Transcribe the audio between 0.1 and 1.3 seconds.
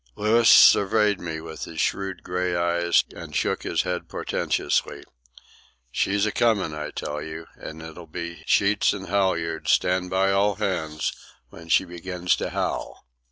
Louis surveyed